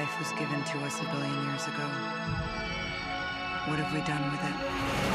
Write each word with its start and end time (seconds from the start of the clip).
life 0.00 0.18
was 0.18 0.32
given 0.32 0.64
to 0.64 0.78
us 0.86 0.98
a 0.98 1.04
billion 1.12 1.44
years 1.44 1.66
ago. 1.66 1.86
What 3.66 3.78
have 3.80 3.92
we 3.92 4.00
done 4.00 4.24
with 4.30 4.42
it? 4.42 5.09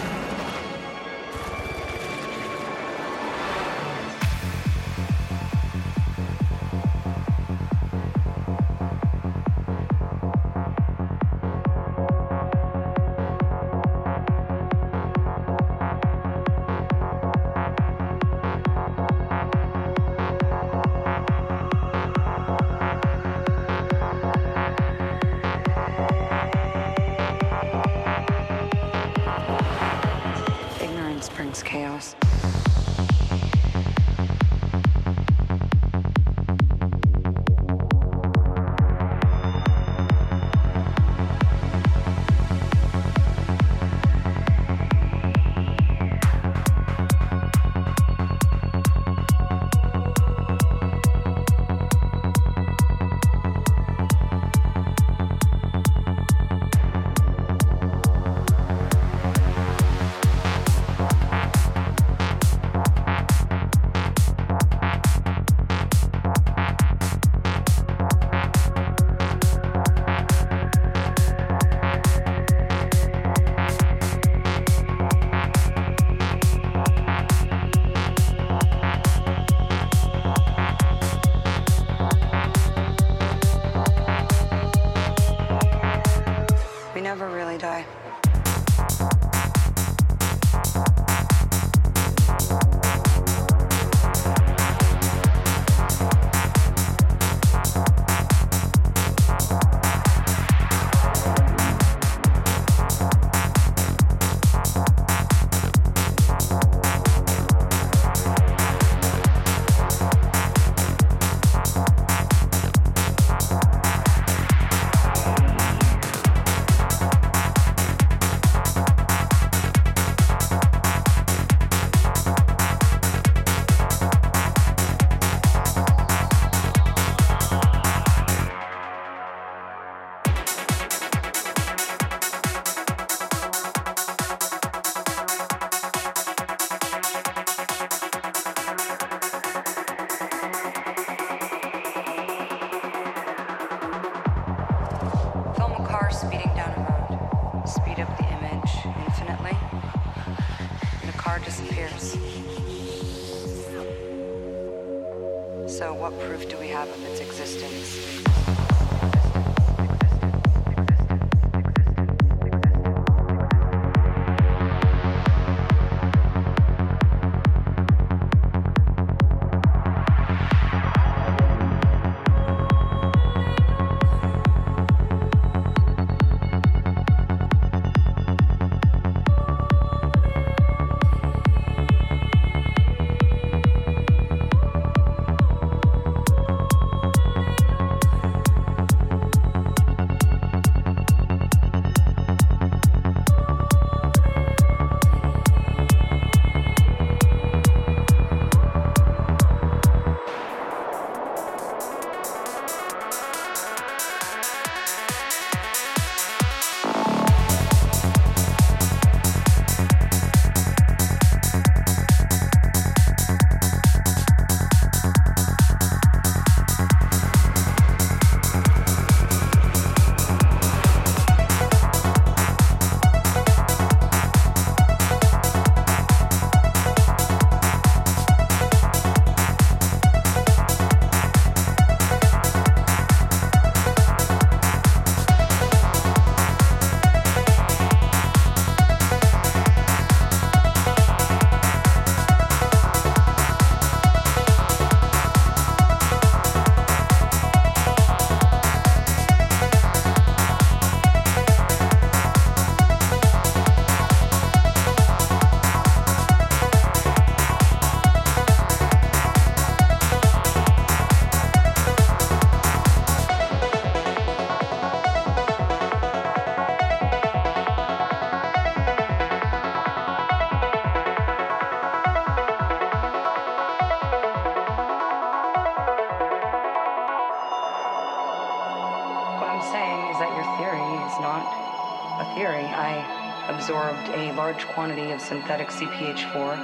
quantity 284.85 285.11
of 285.13 285.19
synthetic 285.19 285.69
CPH4 285.69 286.57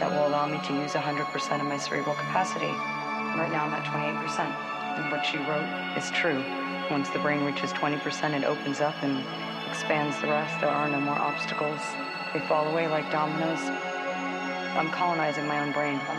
that 0.00 0.10
will 0.10 0.26
allow 0.26 0.46
me 0.48 0.58
to 0.66 0.72
use 0.82 0.94
100% 0.94 1.60
of 1.60 1.66
my 1.68 1.78
cerebral 1.78 2.16
capacity. 2.16 2.74
Right 3.38 3.52
now 3.52 3.66
I'm 3.66 3.72
at 3.72 3.86
28%. 3.86 4.50
And 4.98 5.12
what 5.12 5.24
she 5.24 5.38
wrote 5.38 5.62
is 5.96 6.10
true. 6.10 6.42
Once 6.90 7.08
the 7.10 7.20
brain 7.20 7.44
reaches 7.44 7.72
20%, 7.74 8.34
it 8.34 8.42
opens 8.42 8.80
up 8.80 8.96
and 9.02 9.22
expands 9.70 10.20
the 10.20 10.26
rest. 10.26 10.60
There 10.60 10.68
are 10.68 10.88
no 10.88 10.98
more 10.98 11.14
obstacles. 11.14 11.78
They 12.34 12.40
fall 12.50 12.66
away 12.66 12.88
like 12.88 13.08
dominoes. 13.12 13.62
I'm 14.74 14.90
colonizing 14.90 15.46
my 15.46 15.60
own 15.60 15.70
brain. 15.70 16.00
I'm 16.08 16.17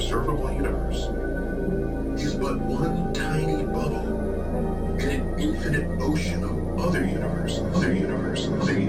observable 0.00 0.50
universe. 0.50 1.08
Is 2.24 2.34
but 2.34 2.58
one 2.62 3.12
tiny 3.12 3.64
bubble 3.64 4.96
in 4.98 5.10
an 5.10 5.38
infinite 5.38 5.86
ocean 6.00 6.42
of 6.42 6.80
other 6.80 7.04
universe, 7.04 7.58
other 7.74 7.92
universe, 7.92 8.48
other 8.48 8.79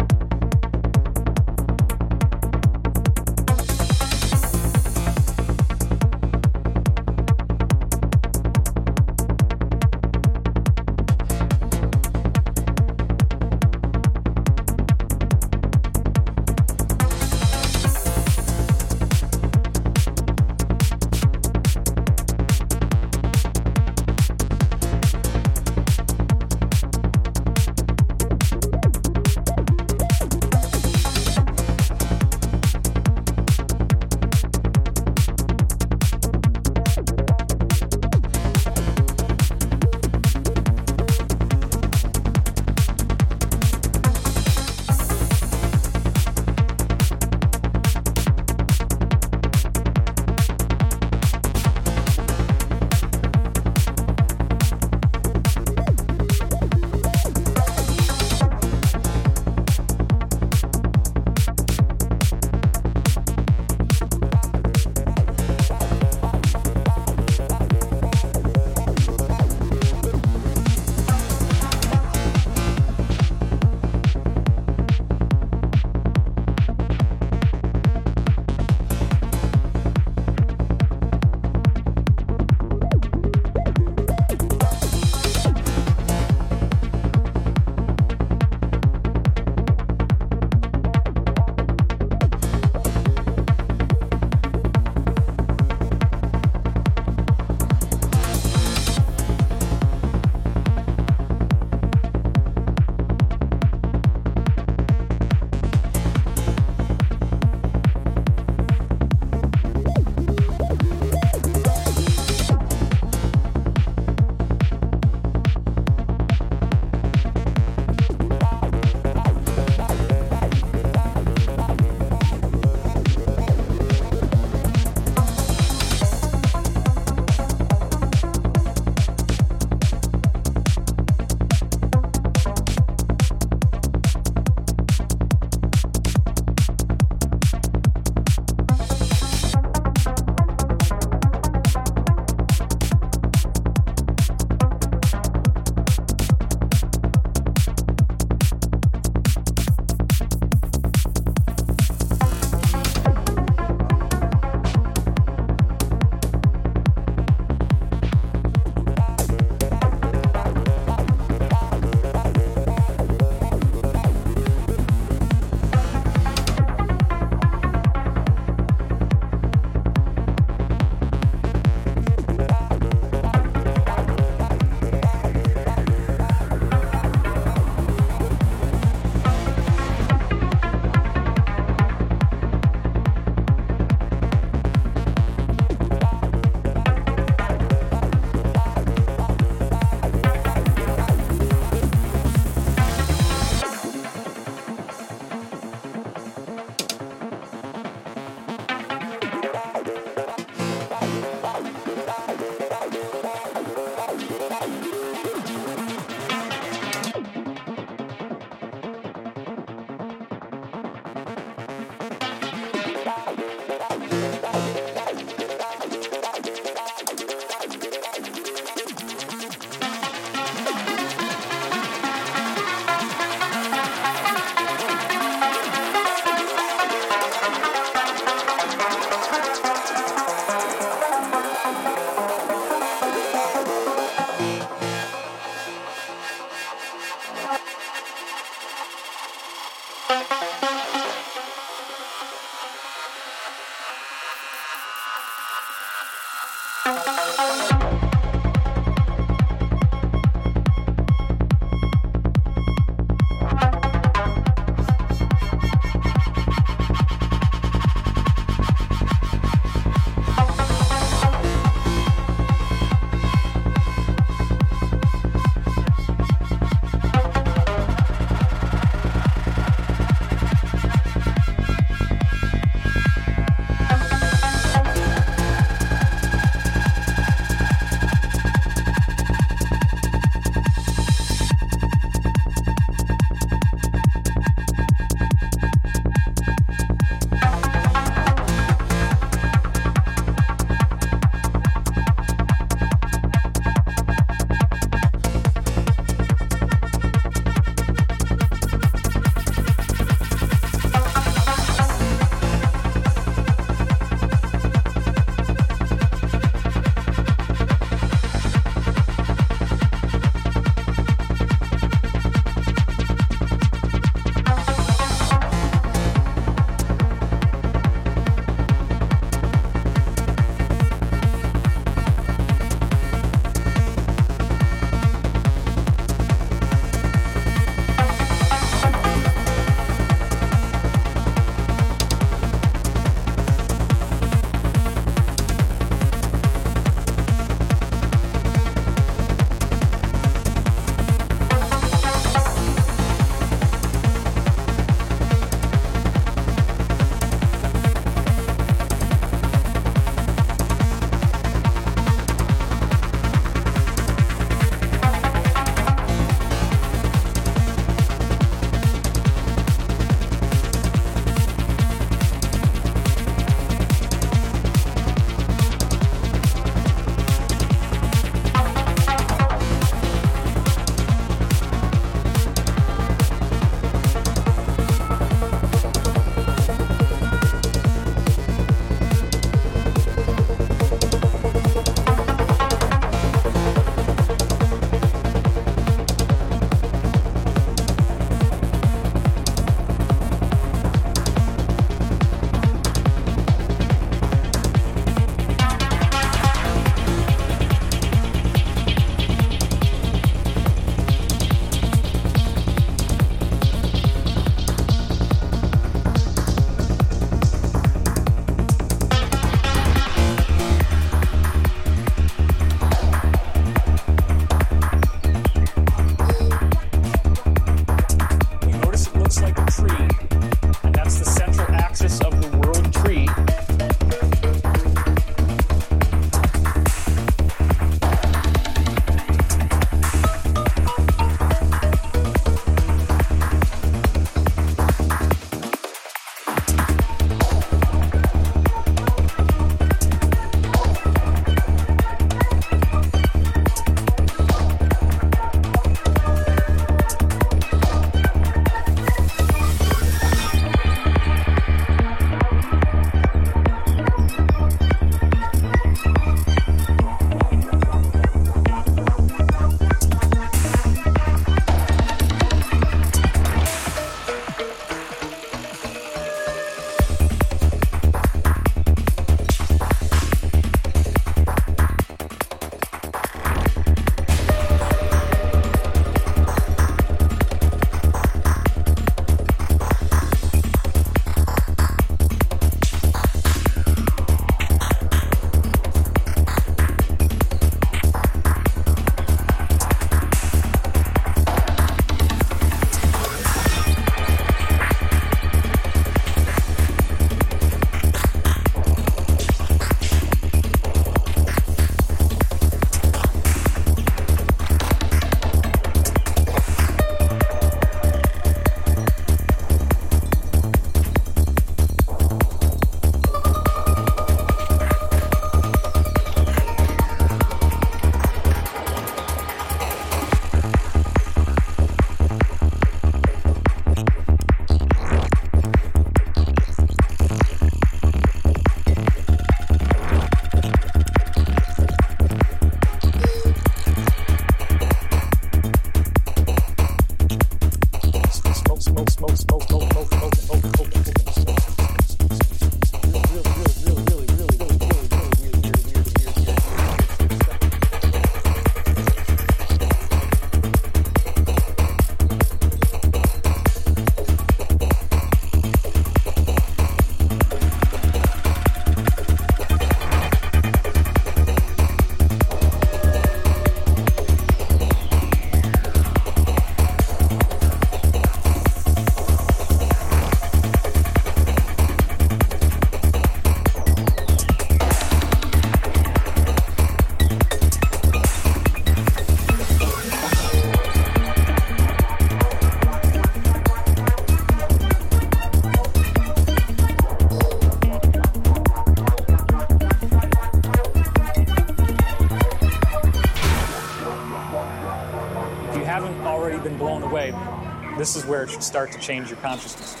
is 598.21 598.27
where 598.27 598.43
it 598.43 598.49
should 598.49 598.63
start 598.63 598.91
to 598.91 598.99
change 598.99 599.29
your 599.29 599.37
consciousness. 599.37 600.00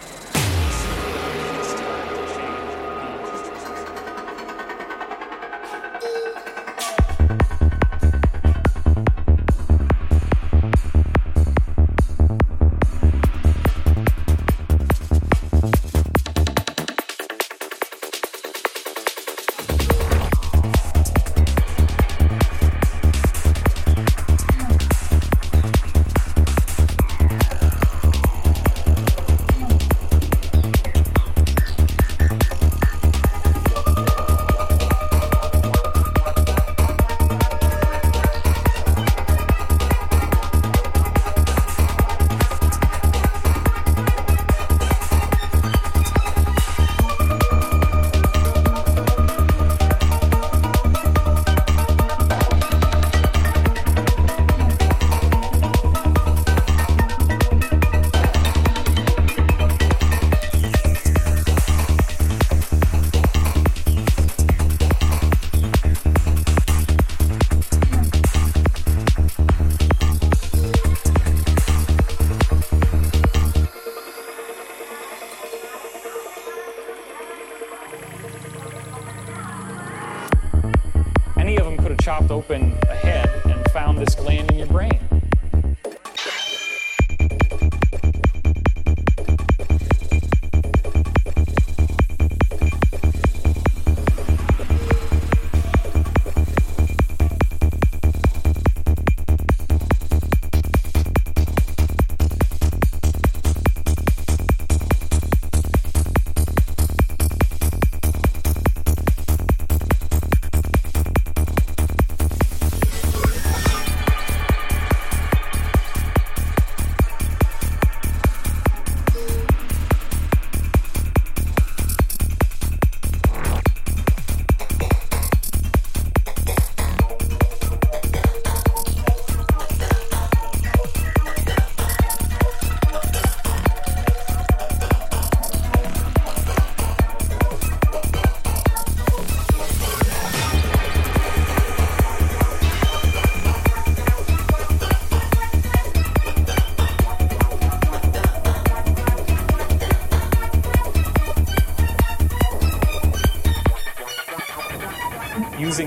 Open 82.31 82.70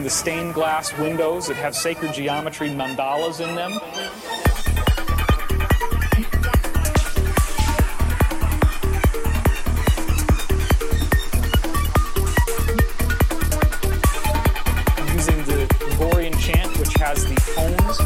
the 0.05 0.10
stained 0.10 0.52
glass 0.52 0.94
windows 0.98 1.48
that 1.48 1.56
have 1.56 1.74
sacred 1.74 2.12
geometry 2.12 2.68
mandalas 2.68 3.40
in 3.40 3.55
them. 3.55 3.72
Using 15.14 15.43
the 15.44 15.66
Gregorian 15.78 16.36
chant, 16.39 16.76
which 16.76 16.93
has 16.98 17.24
the 17.24 17.36
tones 17.55 17.98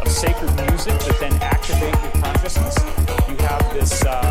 of 0.00 0.08
sacred 0.10 0.56
music 0.70 0.98
that 1.00 1.16
then 1.20 1.34
activate 1.42 2.02
your 2.02 2.12
consciousness. 2.22 2.76
You 3.28 3.36
have 3.46 3.74
this 3.74 4.02
uh, 4.06 4.21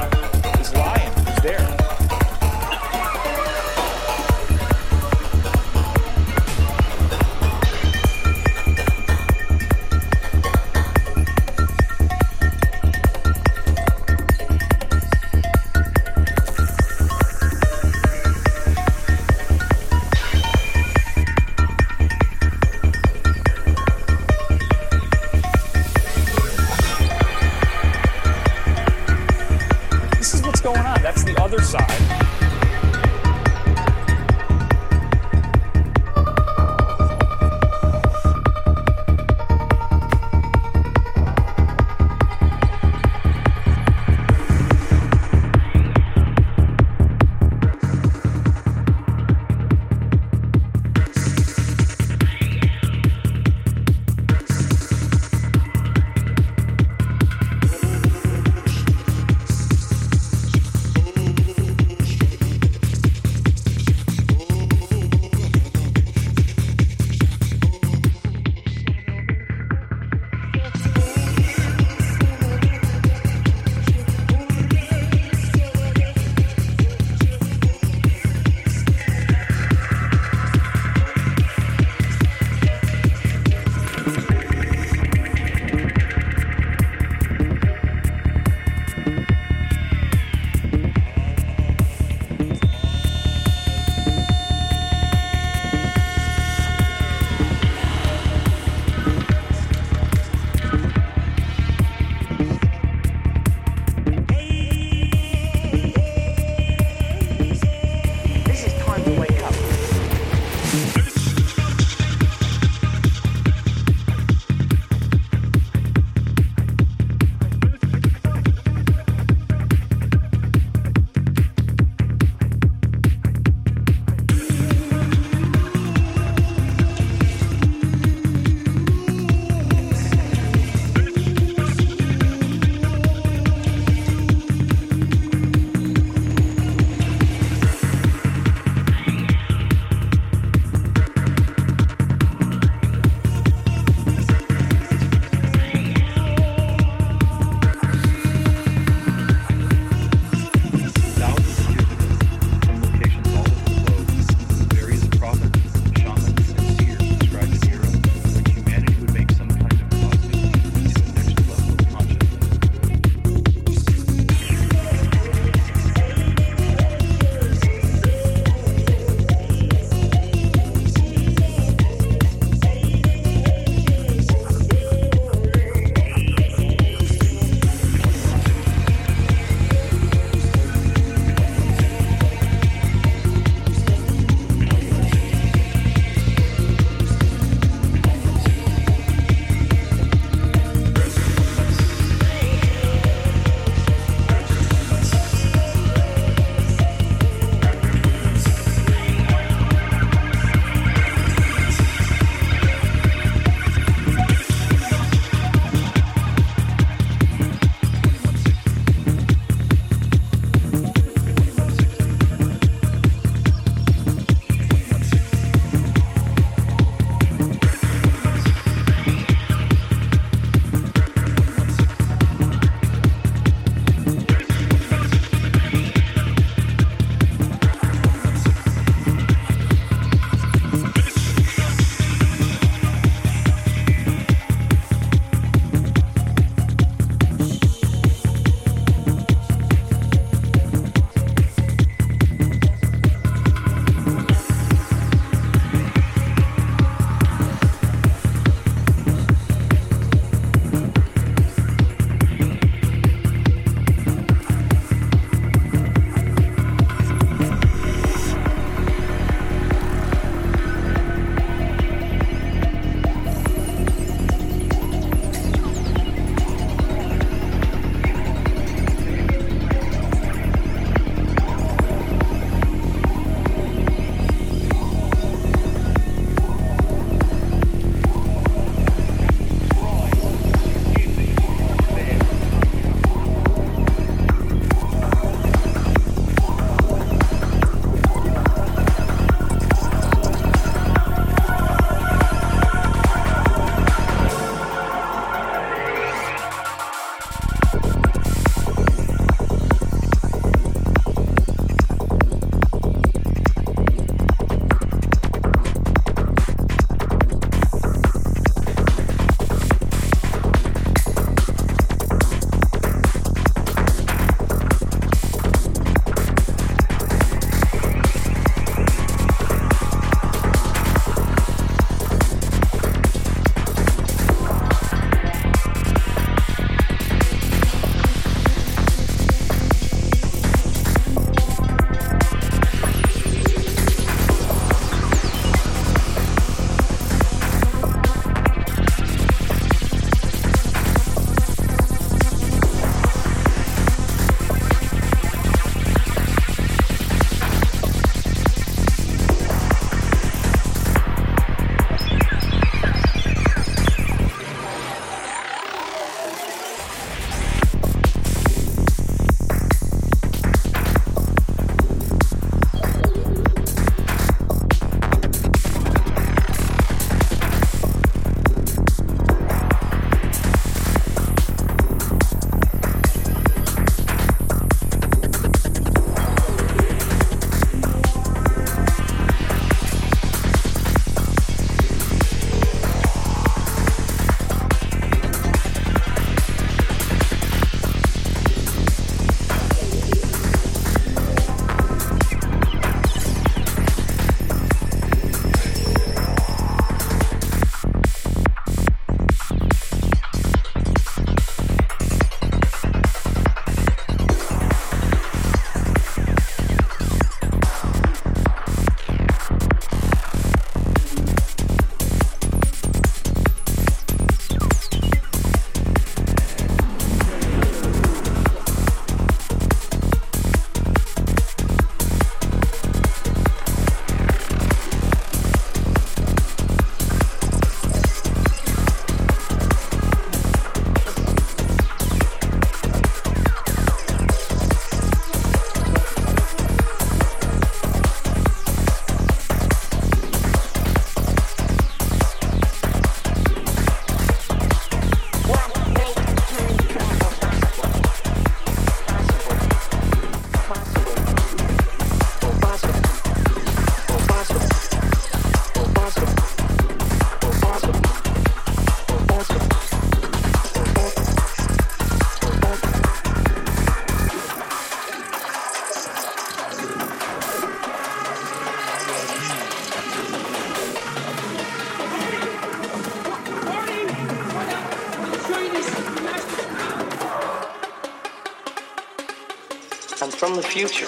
the 480.62 480.68
future. 480.68 481.08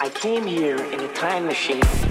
I 0.00 0.08
came 0.08 0.46
here 0.46 0.76
in 0.76 1.00
a 1.00 1.12
time 1.14 1.46
machine. 1.46 2.03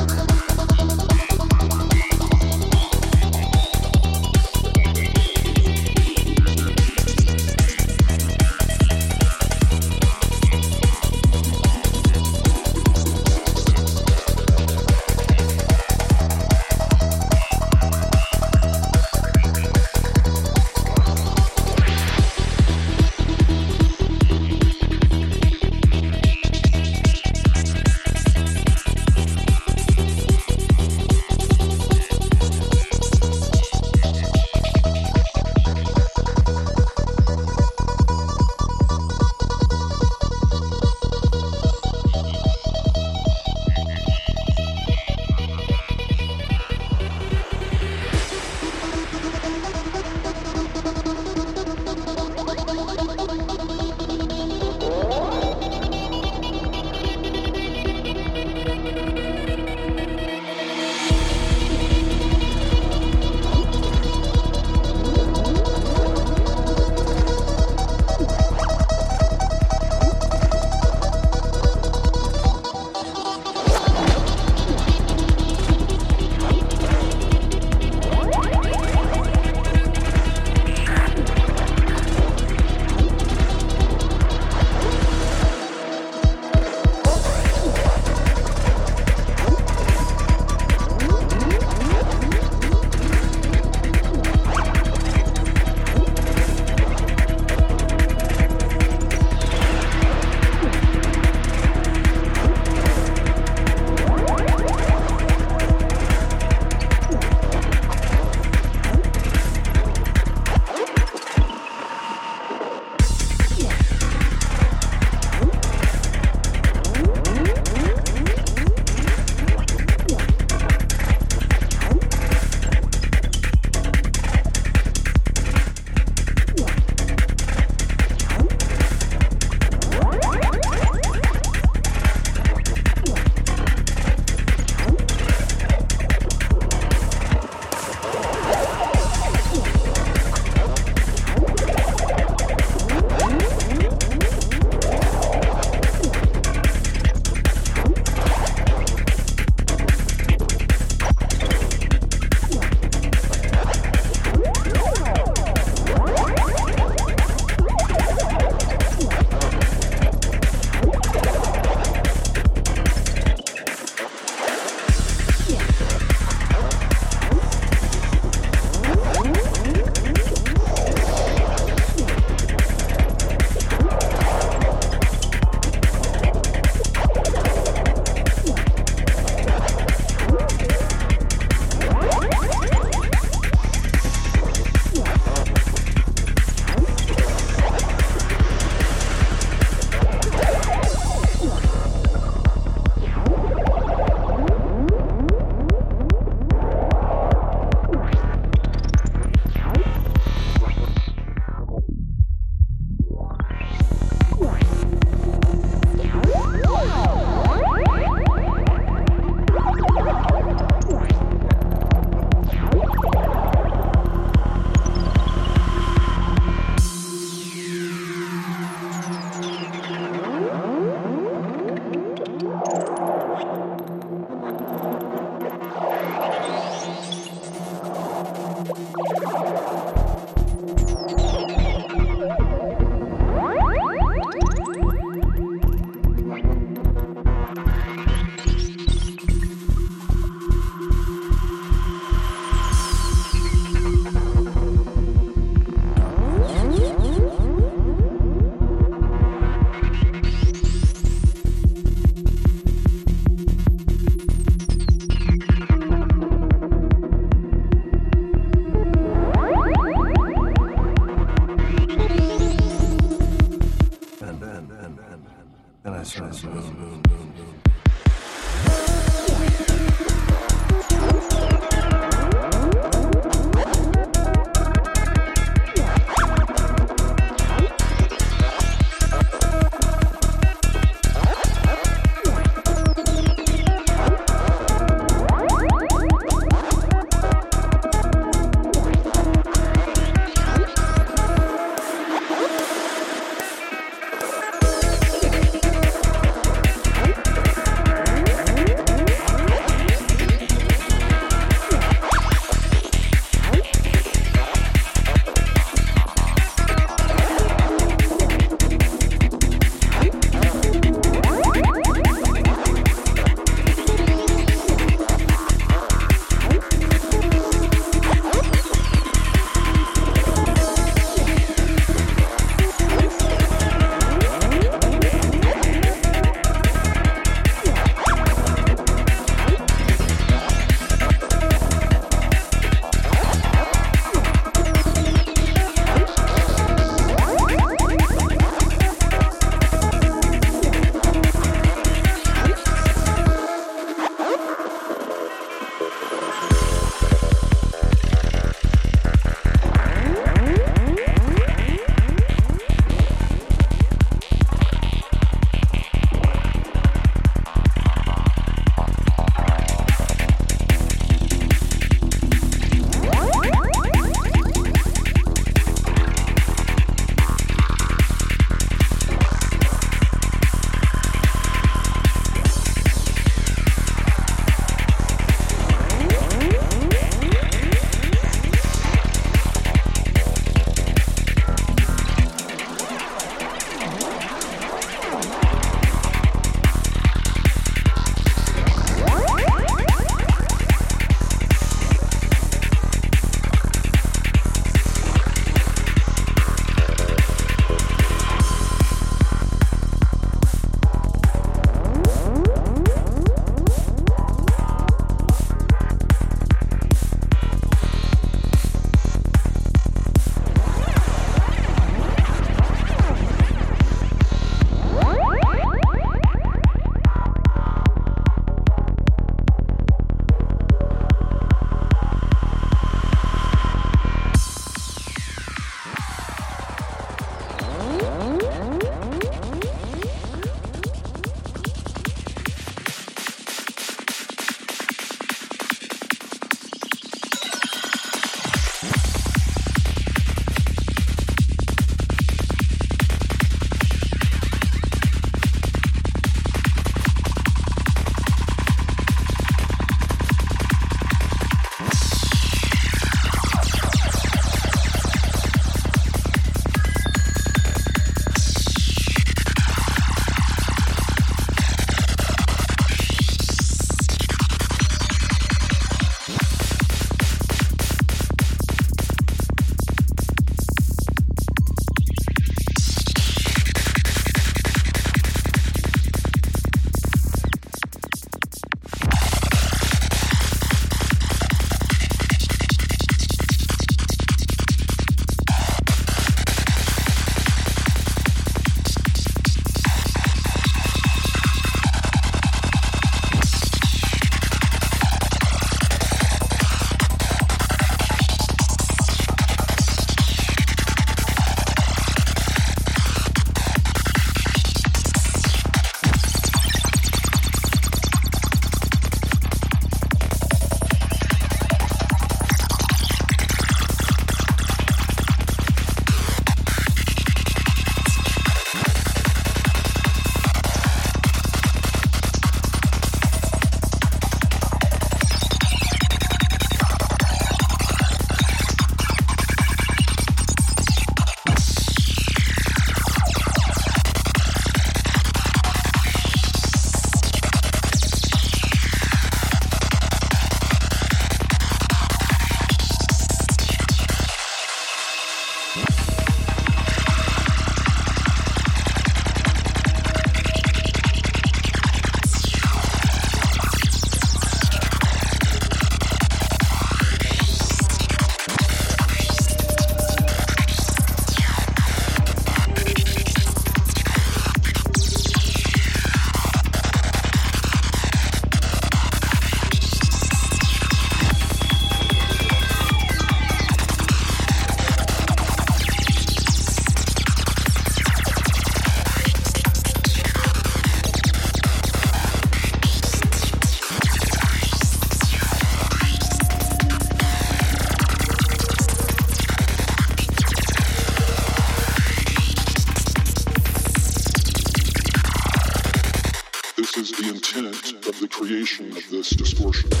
Of 598.51 599.09
this 599.09 599.29
distortion. 599.29 600.00